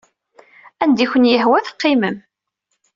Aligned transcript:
Anda 0.83 1.01
i 1.03 1.05
ken-yehwa 1.11 1.59
teqqimem. 1.67 2.17